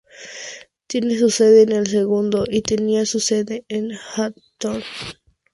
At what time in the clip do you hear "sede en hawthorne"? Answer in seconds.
3.19-4.83